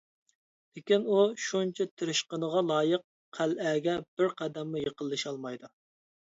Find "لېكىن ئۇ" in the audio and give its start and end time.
0.77-1.19